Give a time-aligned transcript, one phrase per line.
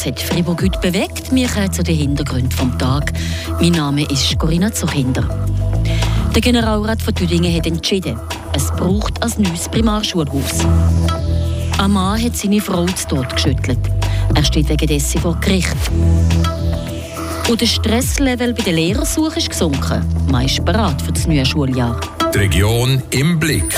[0.00, 1.30] Was hat Fribourg heute bewegt?
[1.30, 3.12] Wir kommen zu den Hintergründen des Tages.
[3.60, 5.28] Mein Name ist Corinna Zuchinder.
[6.34, 8.18] Der Generalrat von Tüdingen hat entschieden,
[8.54, 10.64] es braucht ein neues Primarschulhaus.
[11.76, 13.78] Ein Mann hat seine Frau zu Tod geschüttelt.
[14.34, 15.76] Er steht wegen dessen vor Gericht.
[17.50, 20.02] Und der Stresslevel bei der Lehrersuche ist gesunken.
[20.30, 22.00] Man ist bereit für das neue Schuljahr.
[22.32, 23.76] Die Region im Blick.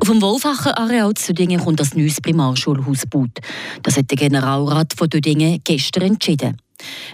[0.00, 3.38] Auf dem Wolfacher Areal zu Dödingen kommt das neues Primarschulhaus gebaut.
[3.82, 6.56] Das hat der Generalrat von Dödingen gestern entschieden.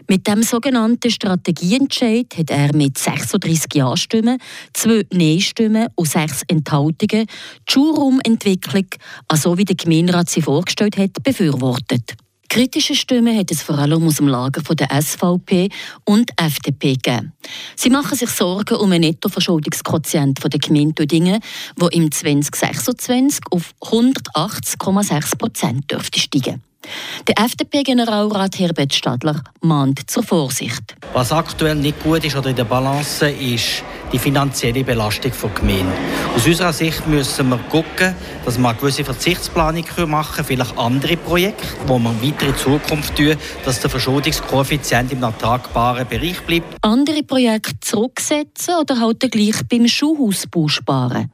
[0.09, 4.39] Mit dem sogenannten Strategieentscheid hat er mit 36 Ja-Stimmen,
[4.73, 8.87] zwei Nein-Stimmen und sechs Enthaltungen die Schulraumentwicklung,
[9.27, 12.15] also wie der Gemeinderat sie vorgestellt hat, befürwortet.
[12.49, 15.69] Kritische Stimmen hat es vor allem aus dem Lager von der SVP
[16.05, 17.33] und FDP gegeben.
[17.77, 21.41] Sie machen sich Sorgen um einen Nettoverschuldungsquotient der Gemeinde Dödingen,
[21.81, 26.66] der im 2026 auf 180,6 Prozent dürfte steigen.
[27.29, 30.95] Der FDP-Generalrat Herbert Stadler mahnt zur Vorsicht.
[31.13, 35.93] Was aktuell nicht gut ist oder in der Balance ist die finanzielle Belastung der Gemeinde.
[36.37, 41.17] Aus unserer Sicht müssen wir schauen, dass wir eine gewisse Verzichtsplanung machen können, vielleicht andere
[41.17, 46.77] Projekte, wo wir weiter in Zukunft tun, dass der Verschuldungskoeffizient im ertragbaren Bereich bleibt.
[46.83, 51.33] Andere Projekte zurücksetzen oder halt gleich beim Schuhhausbau sparen?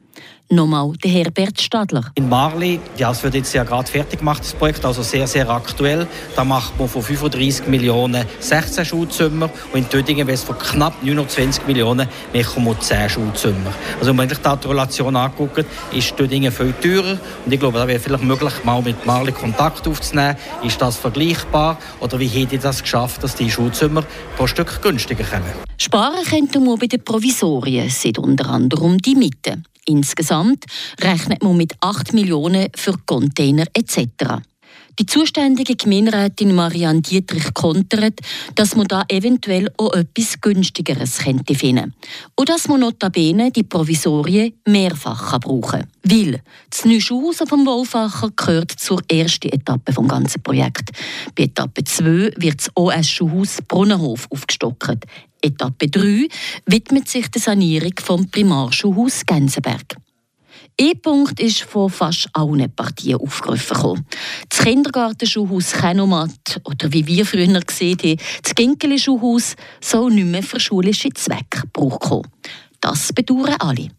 [0.53, 2.11] Nochmal der Herbert Stadler.
[2.13, 5.49] In Marli, ja, es wird jetzt ja gerade fertig gemacht, das Projekt, also sehr, sehr
[5.49, 6.05] aktuell.
[6.35, 10.93] Da macht man von 35 Millionen 16 Schulzimmer und in Tödingen wird es von knapp
[11.01, 13.73] 29 Millionen mehr kommen 10 Schulzimmer.
[13.97, 17.79] Also wenn man sich da die Relation anguckt, ist Tödingen viel teurer und ich glaube,
[17.79, 20.35] da wäre vielleicht möglich, mal mit Marli Kontakt aufzunehmen.
[20.63, 24.03] Ist das vergleichbar oder wie hätte das geschafft, dass die Schulzimmer
[24.37, 25.51] pro Stück günstiger kommen?
[25.79, 29.63] Sparen könnte man bei den Provisorien, sind unter anderem die Miete.
[29.85, 30.65] Insgesamt
[31.01, 34.41] rechnet man mit 8 Millionen für Container etc.
[34.99, 38.19] Die zuständige Gemeinderätin Marianne Dietrich kontert,
[38.53, 41.95] dass man da eventuell auch etwas Günstigeres könnte finden
[42.35, 45.87] und dass man notabene die Provisorien mehrfach brauchen kann.
[46.03, 50.91] Weil das neue Schulhaus vom Wolfacher gehört zur ersten Etappe des ganzen Projekts.
[51.35, 55.07] Bei Etappe 2 wird das OS-Schulhaus Brunnenhof aufgestockt.
[55.43, 56.27] Etappe 3
[56.65, 59.97] widmet sich der Sanierung vom Primarschulhaus Gänseberg.
[60.79, 64.05] E-Punkt ist von fast allen Partien aufgerufen.
[64.49, 70.59] Das Kindergartenschulhaus Kenomat oder wie wir früher gesehen haben, das Ginkeli-Schulhaus soll nicht mehr für
[70.59, 72.31] schulische Zwecke gebraucht werden.
[72.79, 73.89] Das bedauern alle.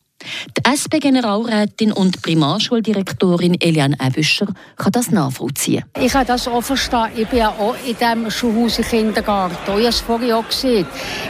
[0.56, 4.46] Die SP-Generalrätin und Primarschuldirektorin Eliane Ebüscher
[4.76, 5.84] kann das nachvollziehen.
[6.00, 7.08] Ich kann das auch verstehen.
[7.16, 9.54] Ich bin ja auch in diesem Schulhaus im Kindergarten.
[9.66, 10.86] Ich habe es vorhin auch gesehen.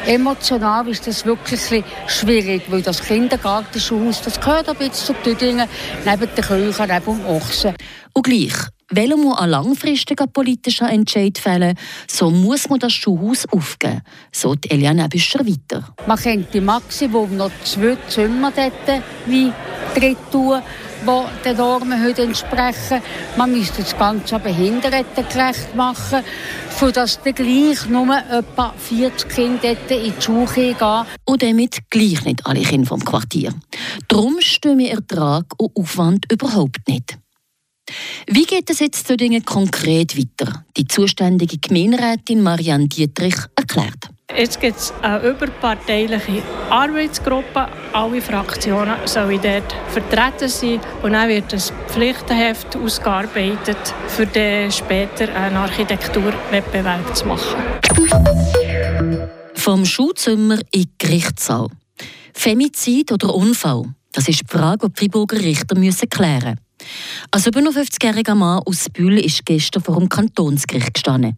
[0.06, 5.68] Emotional ist das wirklich schwierig, weil das Kindergartenschulhaus, gehört ein bisschen zu Tüdingen,
[6.04, 7.74] neben der Kirche, neben dem Ochsen.
[8.16, 8.54] Und gleich,
[8.90, 11.76] weil man einen langfristigen politischen Entscheid fällen
[12.08, 15.94] so muss man das Schulhaus aufgeben, so Eliane Büscher weiter.
[16.06, 19.52] Man könnte Maximum noch zwei Zimmer dort wie
[19.94, 20.62] drin tun,
[21.02, 23.02] die den Normen heute entsprechen.
[23.36, 26.22] Man müsste das Ganze behindertengerecht machen,
[26.78, 32.46] sodass dann gleich nur etwa 40 Kinder in die Schule gehen Und damit gleich nicht
[32.46, 33.52] alle Kinder vom Quartier.
[34.08, 37.18] Darum stimmen Ertrag und Aufwand überhaupt nicht.
[38.26, 40.64] Wie geht es jetzt zu Dingen konkret weiter?
[40.76, 44.08] Die zuständige Gemeinderätin Marianne Dietrich erklärt.
[44.34, 47.68] Jetzt gibt es eine überparteiliche Arbeitsgruppe.
[47.92, 50.80] Alle Fraktionen sollen dort vertreten sein.
[51.02, 53.76] Und dann wird ein Pflichtenheft ausgearbeitet,
[54.08, 57.62] für den später einen Architekturwettbewerb zu machen.
[59.54, 61.68] Vom Schulzimmer in die Gerichtssaal.
[62.32, 63.84] Femizid oder Unfall?
[64.12, 66.63] Das ist die Frage, die die Friburger Richter müssen klären müssen.
[67.30, 71.36] Ein 57-jähriger Mann aus Bühl ist gestern vor dem Kantonsgericht gestanden,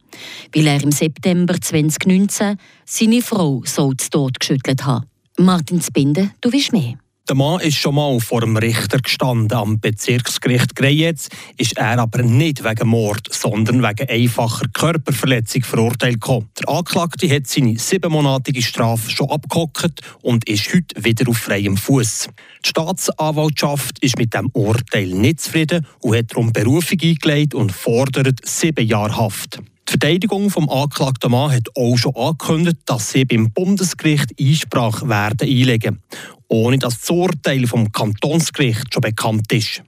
[0.54, 5.04] weil er im September 2019 seine Frau so zu Tod geschüttelt hat.
[5.38, 6.98] Martin Spinde, du weißt mehr.
[7.28, 9.58] Der Mann ist schon mal vor dem Richter gestanden.
[9.58, 16.48] Am Bezirksgericht Greyetz ist er aber nicht wegen Mord, sondern wegen einfacher Körperverletzung verurteilt gekommen.
[16.60, 22.28] Der Anklagte hat seine siebenmonatige Strafe schon abgehockt und ist heute wieder auf freiem Fuß.
[22.64, 28.38] Die Staatsanwaltschaft ist mit dem Urteil nicht zufrieden und hat darum Berufung eingelegt und fordert
[28.46, 29.58] sieben Jahre Haft.
[29.88, 35.48] Die Verteidigung vom angeklagten Mann hat auch schon angekündigt, dass sie beim Bundesgericht Einsprache werden
[35.48, 36.02] einlegen,
[36.48, 39.82] ohne dass das Urteil vom Kantonsgericht schon bekannt ist.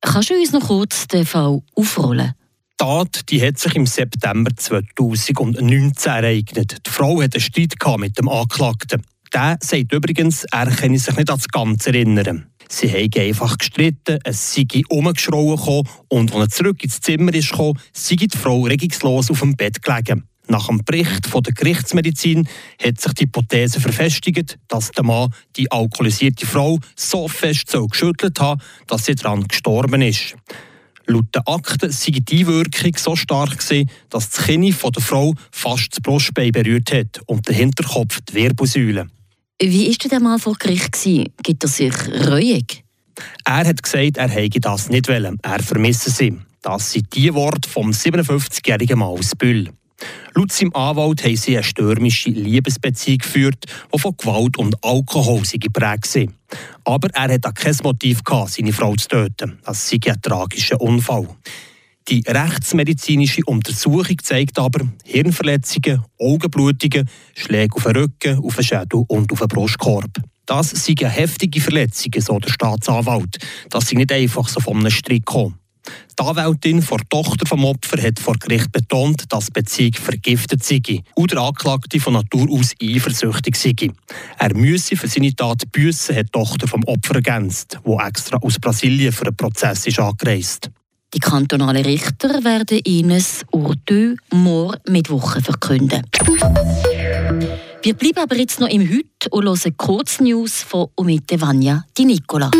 [0.00, 2.34] Kannst du uns noch kurz den Fall aufrollen?
[2.80, 6.78] Die Tat die hat sich im September 2019 ereignet.
[6.86, 9.02] Die Frau hatte einen Streit mit dem Anklagten.
[9.32, 12.46] Der sagt übrigens, er könne sich nicht an das Ganze erinnern.
[12.68, 17.50] Sie haben einfach gestritten, es sei umgeschrauen gekommen und als er zurück ins Zimmer ist
[17.50, 20.24] gekommen, sei die Frau regungslos auf dem Bett gelegen.
[20.46, 22.46] Nach dem Bericht von der Gerichtsmedizin
[22.82, 28.38] hat sich die Hypothese verfestigt, dass der Mann die alkoholisierte Frau so fest so geschüttelt
[28.40, 30.36] hat, dass sie daran gestorben ist.
[31.06, 35.92] Laut den Akten sei die Einwirkung so stark gewesen, dass das Kinn der Frau fast
[35.92, 39.08] das Brustbein berührt hat und der Hinterkopf die Wirbelsäule.
[39.60, 40.92] Wie war der Mann vor Gericht?
[41.42, 42.84] Gibt er sich reuig?
[43.44, 45.38] Er hat gesagt, er hätte das nicht wollen.
[45.42, 46.38] Er vermisse sie.
[46.62, 49.70] Das sind die Worte vom 57-jährigen Mann aus Bühl.
[50.34, 56.14] Laut seinem Anwalt haben sie eine stürmische Liebesbeziehung geführt, die von Gewalt und Alkohol geprägt
[56.14, 56.26] war.
[56.84, 59.58] Aber er hatte kein Motiv, seine Frau zu töten.
[59.64, 61.28] Das sei ein tragischer Unfall.
[62.08, 69.32] Die rechtsmedizinische Untersuchung zeigt aber Hirnverletzungen, Augenblutungen, Schläge auf den Rücken, auf den Schädel und
[69.32, 70.10] auf den Brustkorb.
[70.44, 73.38] Das seien heftige Verletzungen, so der Staatsanwalt.
[73.70, 75.58] Das sei nicht einfach so von einem Strick gekommen.
[76.18, 81.02] Die Anwältin vor Tochter vom Opfer hat vor Gericht betont, dass die Beziehung vergiftet sei
[81.14, 83.90] und der Anklagte von Natur aus eifersüchtig sei.
[84.38, 88.58] Er müsse für seine Tat büssen, hat die Tochter vom Opfer ergänzt, wo extra aus
[88.58, 90.70] Brasilien für den Prozess ist angereist.
[91.14, 96.02] Die kantonalen Richter werden ihnen Urteil morgen Mittwoch verkünden.
[97.82, 102.04] Wir bleiben aber jetzt noch im Heute und hören kurz News von Umite Vanya Di
[102.04, 102.50] Nicola.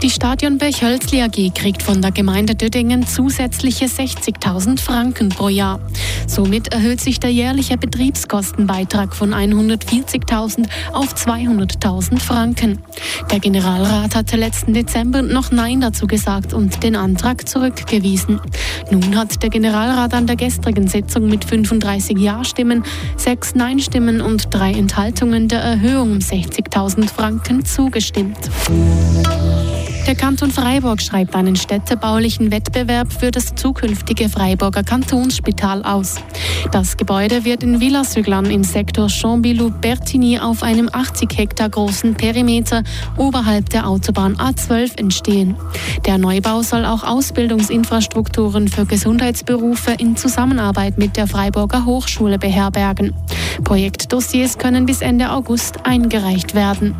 [0.00, 5.80] Die Stadion Bechhölzli AG kriegt von der Gemeinde Dödingen zusätzliche 60.000 Franken pro Jahr.
[6.28, 12.78] Somit erhöht sich der jährliche Betriebskostenbeitrag von 140.000 auf 200.000 Franken.
[13.32, 18.40] Der Generalrat hatte letzten Dezember noch Nein dazu gesagt und den Antrag zurückgewiesen.
[18.92, 22.84] Nun hat der Generalrat an der gestrigen Sitzung mit 35 Ja-Stimmen,
[23.16, 28.38] 6 Nein-Stimmen und drei Enthaltungen der Erhöhung um 60.000 Franken zugestimmt.
[30.08, 36.14] Der Kanton Freiburg schreibt einen städtebaulichen Wettbewerb für das zukünftige Freiburger Kantonsspital aus.
[36.72, 42.84] Das Gebäude wird in Villasuglan im Sektor Chambilou-Bertigny auf einem 80 Hektar großen Perimeter
[43.18, 45.56] oberhalb der Autobahn A12 entstehen.
[46.06, 53.12] Der Neubau soll auch Ausbildungsinfrastrukturen für Gesundheitsberufe in Zusammenarbeit mit der Freiburger Hochschule beherbergen.
[53.62, 56.94] Projektdossiers können bis Ende August eingereicht werden.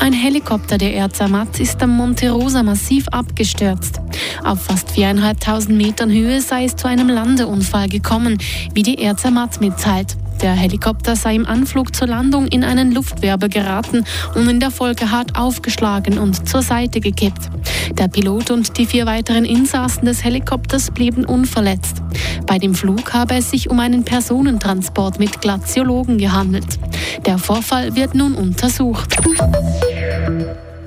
[0.00, 4.00] Ein Helikopter der Air Zermatt ist am Monte Rosa massiv abgestürzt.
[4.44, 8.38] Auf fast viereinhalbtausend Metern Höhe sei es zu einem Landeunfall gekommen,
[8.74, 10.16] wie die Air Zermatt mitteilt.
[10.42, 14.04] Der Helikopter sei im Anflug zur Landung in einen Luftwerber geraten
[14.34, 17.50] und in der Folge hart aufgeschlagen und zur Seite gekippt.
[17.92, 22.02] Der Pilot und die vier weiteren Insassen des Helikopters blieben unverletzt.
[22.46, 26.78] Bei dem Flug habe es sich um einen Personentransport mit Glaziologen gehandelt.
[27.26, 29.16] Der Vorfall wird nun untersucht.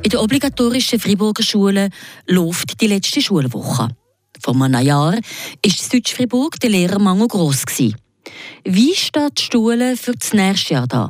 [0.03, 1.89] In der obligatorischen Friburger Schule
[2.27, 3.89] läuft die letzte Schulwoche.
[4.41, 5.19] Vor einem Jahr war
[5.61, 7.63] in Südfriburg der Lehrermangel gross.
[8.63, 11.09] Wie steht die Schule für das nächste Jahr da?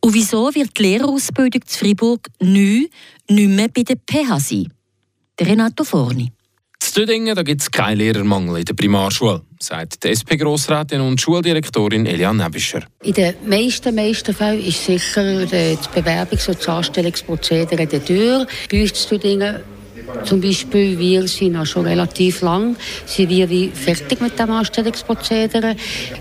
[0.00, 2.86] Und wieso wird die Lehrerausbildung zu Fribourg neu
[3.28, 4.72] nicht mehr bei der PH sein?
[5.38, 6.32] Der Renato Forni.
[6.86, 12.44] In Dödingen gibt es keinen Lehrermangel in der Primarschule, sagt die SP-Grossrätin und Schuldirektorin Eliane
[12.44, 12.84] Nebischer.
[13.02, 18.46] In den meisten, meisten Fällen ist sicher das Bewerbungs- und das Anstellungsprozedere der Tür.
[18.70, 19.56] Bei uns in Dödingen
[20.24, 25.76] zum Beispiel, wir sind auch schon relativ lang sind wir wie fertig mit dem Anstellungsprozedere.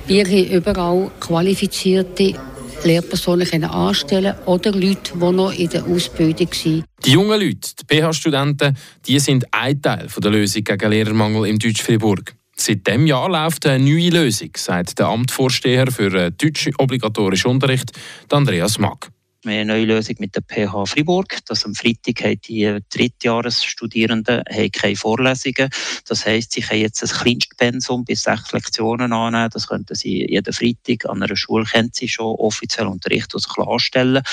[0.08, 2.36] Wir haben überall qualifizierte
[2.84, 6.84] Lehrpersonen können anstellen oder Leute, die noch in der Ausbildung sind.
[7.04, 8.78] Die jungen Leute, die PH-Studenten,
[9.08, 12.36] die sind ein Teil der Lösung gegen Lehrermangel im Deutsch-Fribourg.
[12.58, 17.92] Seit diesem Jahr läuft eine neue Lösung, sagt der Amtvorsteher für deutschen obligatorischen Unterricht,
[18.32, 19.10] Andreas Mack.
[19.46, 21.38] Wir haben eine neue Lösung mit der PH Fribourg.
[21.46, 25.70] Das am Freitag haben die Drittjahresstudierenden keine Vorlesungen.
[26.08, 29.52] Das heisst, sie können jetzt ein Kleinstpensum bis sechs Lektionen annehmen.
[29.54, 33.58] Das könnten sie jeden Freitag an einer Schule kennen sie schon offiziell unterrichten und sich
[33.58, 34.24] anstellen.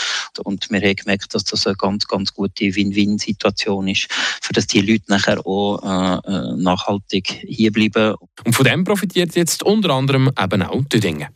[0.45, 4.81] Und wir haben gemerkt, dass das eine ganz, ganz gute Win-Win-Situation ist, für dass die
[4.81, 8.14] Leute nachher auch äh, nachhaltig hierbleiben.
[8.45, 11.28] Und von dem profitiert jetzt unter anderem eben auch Dinge.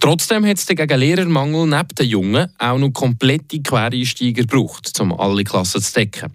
[0.00, 5.44] Trotzdem hat es gegen Lehrermangel neben den Jungen auch noch komplette Quereinsteiger gebraucht, um alle
[5.44, 6.34] Klassen zu decken.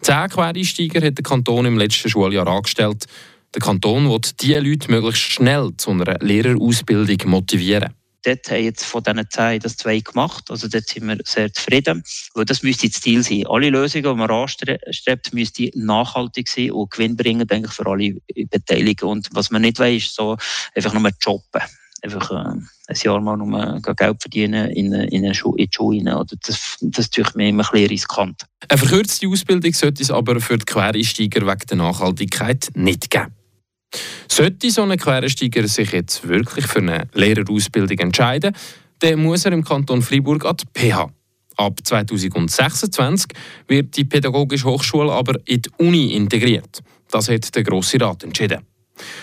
[0.00, 3.06] Zehn Quereinsteiger hat der Kanton im letzten Schuljahr angestellt.
[3.52, 7.92] Der Kanton will diese Leute möglichst schnell zu einer Lehrerausbildung motivieren.
[8.22, 10.50] Dort haben jetzt von diesen zehn das zwei gemacht.
[10.50, 12.04] Also dort sind wir sehr zufrieden.
[12.34, 13.46] Weil das müsste das Ziel sein.
[13.48, 18.14] Alle Lösungen, die man anstrebt, müssten nachhaltig sein und gewinnbringend eigentlich für alle
[18.50, 19.06] Beteiligten.
[19.06, 20.36] Und was man nicht will, ist so
[20.74, 21.62] einfach nur jobben.
[22.02, 26.16] Einfach äh, ein Jahr mal nur Geld verdienen in, in, eine Schu in die Schule
[26.16, 28.46] Oder das, das ist natürlich mir immer ein bisschen riskant.
[28.68, 33.34] Eine verkürzte Ausbildung sollte es aber für die Quereinsteiger wegen der Nachhaltigkeit nicht geben.
[34.28, 38.54] Sollte so ein Quereinsteiger sich jetzt wirklich für eine Lehrerausbildung entscheiden,
[39.00, 41.10] dann muss er im Kanton Freiburg an die PH.
[41.56, 43.32] Ab 2026
[43.66, 46.80] wird die Pädagogische Hochschule aber in die Uni integriert.
[47.10, 48.69] Das hat der Grosse Rat entschieden.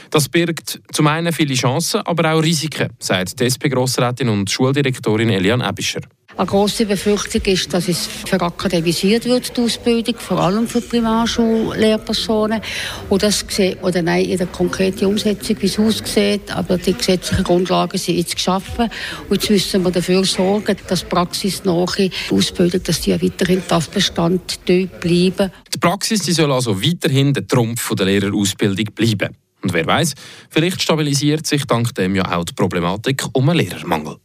[0.09, 5.61] Das birgt zum einen viele Chancen, aber auch Risiken, sagt die SP-Grossrätin und Schuldirektorin Elian
[5.61, 6.01] Ebischer.
[6.37, 12.61] Eine grosse Befürchtung ist, dass es verakademisiert wird, die Ausbildung, vor allem für Primarschullehrpersonen.
[13.09, 16.51] Und das sieht oder nein, in der konkreten Umsetzung, wie es aussieht.
[16.55, 18.87] Aber die gesetzlichen Grundlagen sind jetzt geschaffen.
[19.29, 25.51] Und jetzt müssen wir dafür sorgen, dass praxisnahe Ausbildung, dass die weiterhin Bestand bleiben.
[25.73, 29.35] Die Praxis die soll also weiterhin der Trumpf der Lehrerausbildung bleiben.
[29.61, 30.13] Und wer weiß,
[30.49, 34.17] vielleicht stabilisiert sich dank dem ja auch die Problematik um einen Lehrermangel.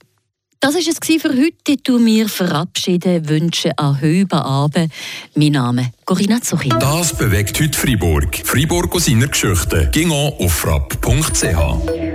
[0.60, 1.76] Das war es für heute.
[1.82, 4.92] Du mir verabschieden, wünsche einen hüben Abend.
[5.34, 6.72] Mein Name ist Corinna Zuchin.
[6.78, 8.40] Das bewegt heute Freiburg.
[8.44, 9.88] Freiburg aus seiner Geschichte.
[9.90, 12.11] Ging auf frapp.ch.